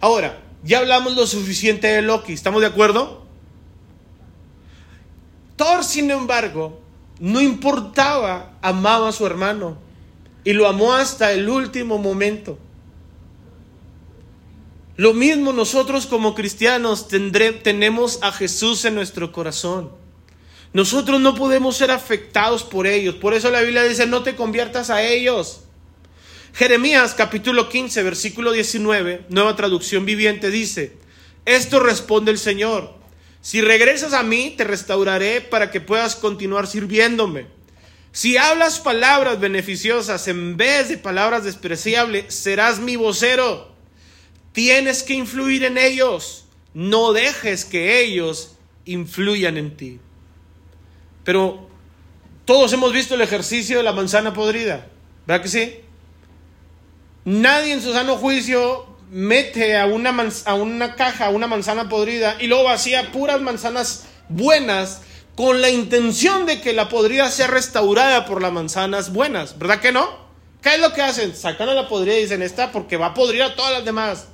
[0.00, 3.24] Ahora, ya hablamos lo suficiente de Loki, ¿estamos de acuerdo?
[5.56, 6.80] Thor, sin embargo,
[7.20, 9.78] no importaba, amaba a su hermano
[10.42, 12.58] y lo amó hasta el último momento.
[14.96, 19.90] Lo mismo nosotros como cristianos tenemos a Jesús en nuestro corazón.
[20.72, 23.16] Nosotros no podemos ser afectados por ellos.
[23.16, 25.60] Por eso la Biblia dice, no te conviertas a ellos.
[26.54, 30.92] Jeremías capítulo 15, versículo 19, nueva traducción viviente, dice,
[31.44, 32.94] esto responde el Señor,
[33.44, 37.46] si regresas a mí, te restauraré para que puedas continuar sirviéndome.
[38.10, 43.73] Si hablas palabras beneficiosas en vez de palabras despreciables, serás mi vocero.
[44.54, 46.44] Tienes que influir en ellos.
[46.74, 48.52] No dejes que ellos
[48.84, 50.00] influyan en ti.
[51.24, 51.68] Pero
[52.44, 54.86] todos hemos visto el ejercicio de la manzana podrida.
[55.26, 55.80] ¿Verdad que sí?
[57.24, 60.14] Nadie en su sano juicio mete a una,
[60.44, 65.02] a una caja una manzana podrida y luego vacía puras manzanas buenas
[65.34, 69.58] con la intención de que la podrida sea restaurada por las manzanas buenas.
[69.58, 70.08] ¿Verdad que no?
[70.62, 71.34] ¿Qué es lo que hacen?
[71.34, 74.28] Sacan a la podrida y dicen esta porque va a podrir a todas las demás.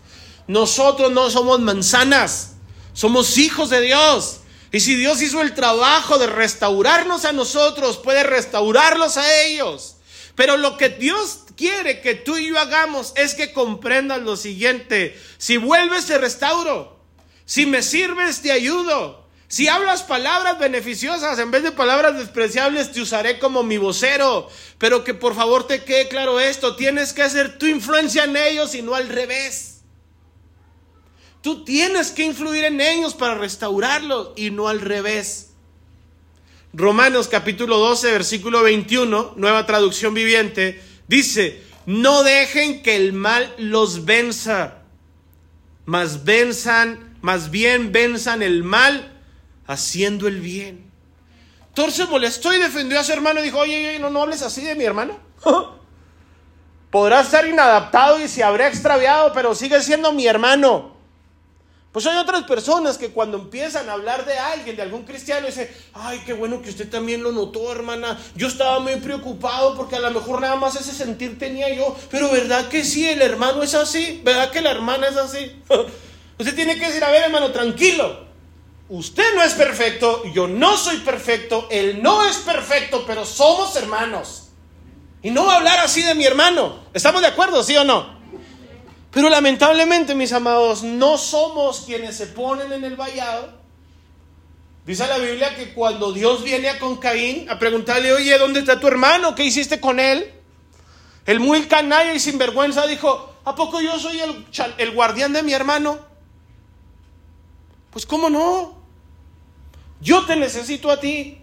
[0.50, 2.54] Nosotros no somos manzanas,
[2.92, 4.40] somos hijos de Dios.
[4.72, 9.94] Y si Dios hizo el trabajo de restaurarnos a nosotros, puede restaurarlos a ellos.
[10.34, 15.16] Pero lo que Dios quiere que tú y yo hagamos es que comprendas lo siguiente.
[15.38, 16.98] Si vuelves, te restauro.
[17.44, 19.24] Si me sirves, te ayudo.
[19.46, 24.48] Si hablas palabras beneficiosas en vez de palabras despreciables, te usaré como mi vocero.
[24.78, 28.74] Pero que por favor te quede claro esto, tienes que hacer tu influencia en ellos
[28.74, 29.69] y no al revés.
[31.42, 35.50] Tú tienes que influir en ellos para restaurarlos y no al revés.
[36.72, 44.04] Romanos capítulo 12, versículo 21, nueva traducción viviente, dice, no dejen que el mal los
[44.04, 44.82] venza,
[45.84, 49.20] mas venzan, más bien venzan el mal
[49.66, 50.90] haciendo el bien.
[51.74, 54.42] Thor se molestó y defendió a su hermano y dijo, oye, oye no, no hables
[54.42, 55.18] así de mi hermano.
[56.90, 60.89] Podrá estar inadaptado y se habrá extraviado, pero sigue siendo mi hermano.
[61.92, 65.68] Pues hay otras personas que cuando empiezan a hablar de alguien, de algún cristiano, dicen,
[65.92, 68.16] ay, qué bueno que usted también lo notó, hermana.
[68.36, 71.96] Yo estaba muy preocupado porque a lo mejor nada más ese sentir tenía yo.
[72.08, 73.08] Pero ¿verdad que sí?
[73.08, 74.20] El hermano es así.
[74.22, 75.60] ¿Verdad que la hermana es así?
[76.38, 78.30] usted tiene que decir, a ver, hermano, tranquilo.
[78.88, 84.48] Usted no es perfecto, yo no soy perfecto, él no es perfecto, pero somos hermanos.
[85.22, 86.80] Y no va a hablar así de mi hermano.
[86.92, 88.19] ¿Estamos de acuerdo, sí o no?
[89.10, 93.60] Pero lamentablemente, mis amados, no somos quienes se ponen en el vallado.
[94.86, 98.78] Dice la Biblia que cuando Dios viene a con Caín a preguntarle, oye, ¿dónde está
[98.78, 99.34] tu hermano?
[99.34, 100.32] ¿Qué hiciste con él?
[101.26, 104.46] El muy canalla y sinvergüenza dijo, ¿a poco yo soy el,
[104.78, 105.98] el guardián de mi hermano?
[107.90, 108.80] Pues cómo no.
[110.00, 111.38] Yo te necesito a ti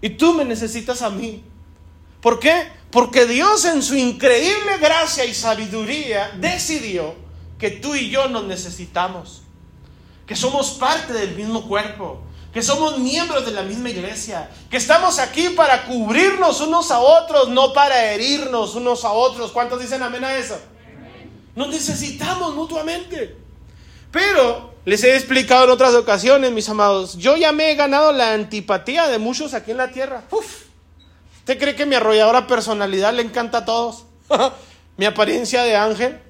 [0.00, 1.42] y tú me necesitas a mí.
[2.20, 2.68] ¿Por qué?
[2.90, 7.14] Porque Dios en su increíble gracia y sabiduría decidió
[7.58, 9.42] que tú y yo nos necesitamos,
[10.26, 15.18] que somos parte del mismo cuerpo, que somos miembros de la misma iglesia, que estamos
[15.18, 19.52] aquí para cubrirnos unos a otros, no para herirnos unos a otros.
[19.52, 20.58] ¿Cuántos dicen amén a eso?
[21.54, 23.36] Nos necesitamos mutuamente.
[24.10, 28.32] Pero les he explicado en otras ocasiones, mis amados, yo ya me he ganado la
[28.32, 30.24] antipatía de muchos aquí en la tierra.
[30.30, 30.67] Uf.
[31.48, 34.04] ¿Usted cree que mi arrolladora personalidad le encanta a todos?
[34.98, 36.20] mi apariencia de ángel.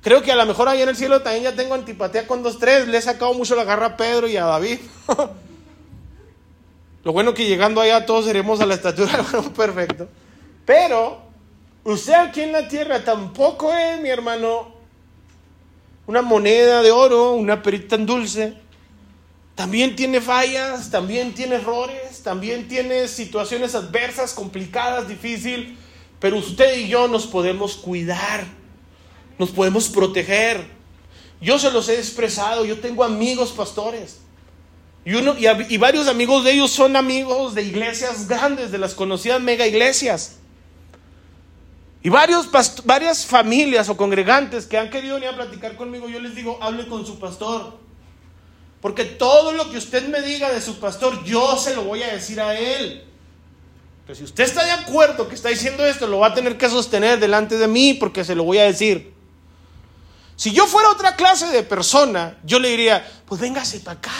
[0.00, 2.60] Creo que a lo mejor ahí en el cielo también ya tengo antipatía con dos,
[2.60, 2.86] tres.
[2.86, 4.78] Le he sacado mucho la garra a Pedro y a David.
[7.02, 10.08] Lo bueno que llegando allá todos seremos a la estatura del varón perfecto.
[10.64, 11.22] Pero
[11.82, 14.72] usted aquí en la tierra tampoco es, mi hermano,
[16.06, 18.54] una moneda de oro, una perita tan dulce.
[19.56, 25.78] También tiene fallas, también tiene errores, también tiene situaciones adversas, complicadas, difíciles.
[26.18, 28.44] Pero usted y yo nos podemos cuidar,
[29.38, 30.66] nos podemos proteger.
[31.40, 34.18] Yo se los he expresado, yo tengo amigos pastores.
[35.04, 39.40] Y, uno, y, varios amigos de ellos son amigos de iglesias grandes, de las conocidas
[39.40, 40.38] mega iglesias.
[42.02, 42.50] Y varios
[42.82, 46.88] varias familias o congregantes que han querido venir a platicar conmigo, yo les digo, hable
[46.88, 47.85] con su pastor.
[48.86, 52.14] Porque todo lo que usted me diga de su pastor, yo se lo voy a
[52.14, 53.02] decir a él.
[54.06, 56.70] Pero si usted está de acuerdo que está diciendo esto, lo va a tener que
[56.70, 59.12] sostener delante de mí porque se lo voy a decir.
[60.36, 64.12] Si yo fuera otra clase de persona, yo le diría, pues véngase para acá.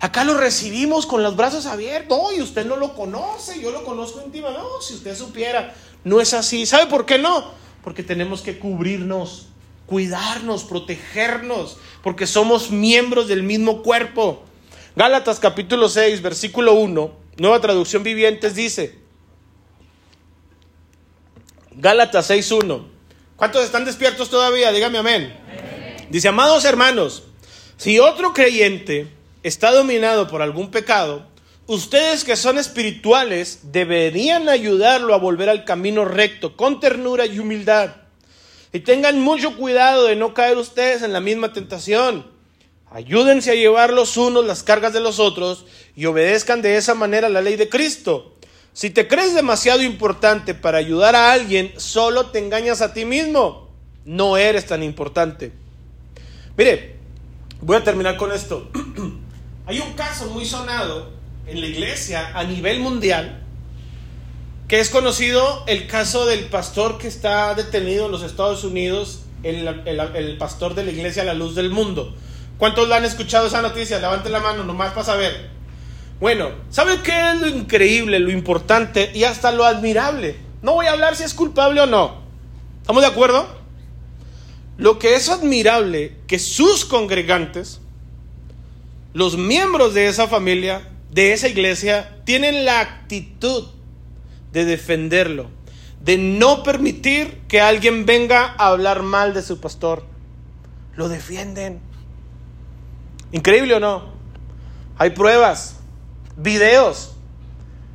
[0.00, 2.16] Acá lo recibimos con los brazos abiertos.
[2.16, 4.62] No, y usted no lo conoce, yo lo conozco íntimamente.
[4.62, 6.64] No, si usted supiera, no es así.
[6.64, 7.52] ¿Sabe por qué no?
[7.82, 9.48] Porque tenemos que cubrirnos,
[9.86, 14.44] cuidarnos, protegernos, porque somos miembros del mismo cuerpo.
[14.96, 18.98] Gálatas capítulo 6, versículo 1, nueva traducción vivientes dice,
[21.72, 22.88] Gálatas 6, 1.
[23.36, 24.70] ¿Cuántos están despiertos todavía?
[24.70, 25.36] Dígame amén.
[26.08, 27.24] Dice, amados hermanos,
[27.76, 29.08] si otro creyente
[29.42, 31.26] está dominado por algún pecado,
[31.66, 38.03] ustedes que son espirituales deberían ayudarlo a volver al camino recto con ternura y humildad.
[38.74, 42.26] Y tengan mucho cuidado de no caer ustedes en la misma tentación.
[42.90, 45.64] Ayúdense a llevar los unos las cargas de los otros
[45.94, 48.34] y obedezcan de esa manera la ley de Cristo.
[48.72, 53.70] Si te crees demasiado importante para ayudar a alguien, solo te engañas a ti mismo.
[54.04, 55.52] No eres tan importante.
[56.56, 56.96] Mire,
[57.60, 58.72] voy a terminar con esto.
[59.66, 61.12] Hay un caso muy sonado
[61.46, 63.43] en la iglesia a nivel mundial
[64.68, 70.36] que es conocido el caso del pastor que está detenido en los Estados Unidos, el,
[70.38, 72.14] pastor de la iglesia la luz del mundo.
[72.58, 73.98] ¿Cuántos la han escuchado esa noticia?
[73.98, 75.50] Levante la mano nomás para saber.
[76.20, 80.36] Bueno, ¿saben qué es lo increíble, lo importante y hasta lo admirable?
[80.62, 82.22] No voy a hablar si es culpable o no.
[82.80, 83.46] ¿Estamos de acuerdo?
[84.78, 87.80] Lo que es admirable que sus congregantes
[89.14, 93.64] los miembros de esa familia, de esa iglesia, tienen la actitud
[94.54, 95.50] de defenderlo,
[96.00, 100.04] de no permitir que alguien venga a hablar mal de su pastor.
[100.94, 101.80] Lo defienden.
[103.32, 104.14] ¿Increíble o no?
[104.96, 105.76] Hay pruebas,
[106.36, 107.16] videos.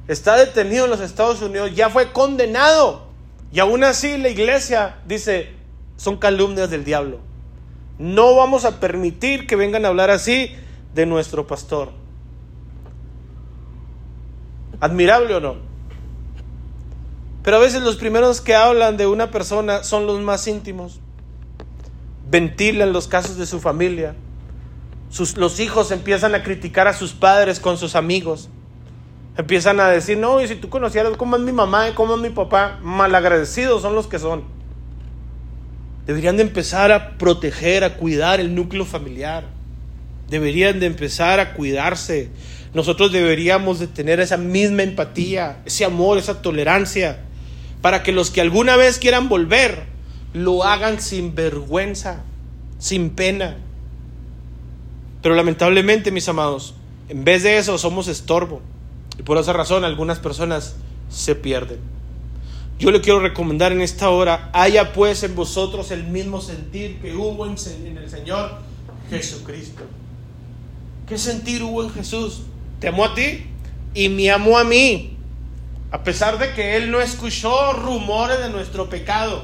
[0.09, 3.07] Está detenido en los Estados Unidos, ya fue condenado.
[3.53, 5.53] Y aún así la iglesia dice,
[5.95, 7.19] son calumnias del diablo.
[7.97, 10.53] No vamos a permitir que vengan a hablar así
[10.93, 11.91] de nuestro pastor.
[14.81, 15.68] Admirable o no.
[17.49, 20.99] Pero a veces los primeros que hablan de una persona son los más íntimos.
[22.29, 24.13] Ventilan los casos de su familia.
[25.09, 28.49] Sus, los hijos empiezan a criticar a sus padres con sus amigos.
[29.35, 32.21] Empiezan a decir, no, y si tú conocieras cómo es mi mamá y cómo es
[32.21, 34.43] mi papá, malagradecidos son los que son.
[36.05, 39.45] Deberían de empezar a proteger, a cuidar el núcleo familiar
[40.29, 42.29] deberían de empezar a cuidarse.
[42.73, 47.21] Nosotros deberíamos de tener esa misma empatía, ese amor, esa tolerancia,
[47.81, 49.85] para que los que alguna vez quieran volver,
[50.33, 52.23] lo hagan sin vergüenza,
[52.77, 53.57] sin pena.
[55.21, 56.75] Pero lamentablemente, mis amados,
[57.09, 58.61] en vez de eso somos estorbo.
[59.17, 60.75] Y por esa razón algunas personas
[61.09, 61.79] se pierden.
[62.79, 67.13] Yo le quiero recomendar en esta hora, haya pues en vosotros el mismo sentir que
[67.13, 67.57] hubo en,
[67.97, 68.59] el Señor
[69.09, 69.83] Jesucristo.
[71.05, 72.43] ¿Qué sentir hubo en Jesús?
[72.79, 73.47] Te amó a ti
[73.93, 75.17] y me amó a mí.
[75.91, 79.43] A pesar de que Él no escuchó rumores de nuestro pecado.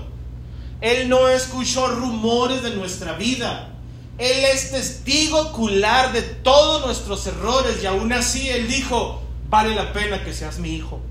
[0.81, 3.69] Él no escuchó rumores de nuestra vida.
[4.17, 9.91] Él es testigo ocular de todos nuestros errores y aún así Él dijo, vale la
[9.91, 11.01] pena que seas mi hijo.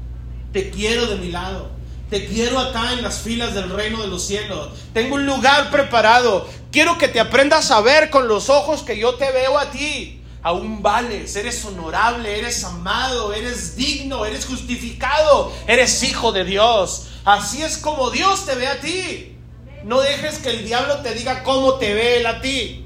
[0.53, 1.71] Te quiero de mi lado.
[2.11, 4.71] Te quiero acá en las filas del reino de los cielos.
[4.93, 6.49] Tengo un lugar preparado.
[6.71, 10.21] Quiero que te aprendas a ver con los ojos que yo te veo a ti
[10.45, 17.09] aún vales, eres honorable, eres amado, eres digno, eres justificado, eres hijo de Dios.
[17.25, 19.39] Así es como Dios te ve a ti.
[19.85, 22.85] No dejes que el diablo te diga cómo te ve él a ti.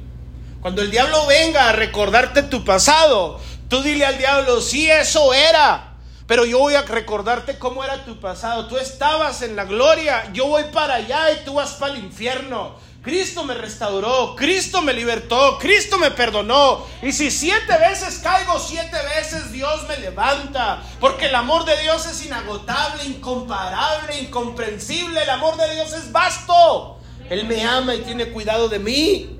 [0.60, 5.96] Cuando el diablo venga a recordarte tu pasado, tú dile al diablo, sí, eso era.
[6.28, 8.68] Pero yo voy a recordarte cómo era tu pasado.
[8.68, 12.76] Tú estabas en la gloria, yo voy para allá y tú vas para el infierno.
[13.02, 16.84] Cristo me restauró, Cristo me libertó, Cristo me perdonó.
[17.00, 22.06] Y si siete veces caigo, siete veces Dios me levanta, porque el amor de Dios
[22.06, 26.98] es inagotable, incomparable, incomprensible, el amor de Dios es vasto.
[27.30, 29.38] Él me ama y tiene cuidado de mí.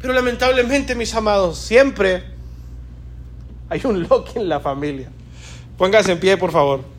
[0.00, 2.24] Pero lamentablemente, mis amados, siempre
[3.68, 5.10] hay un Loki en la familia.
[5.76, 6.93] Póngase en pie, por favor.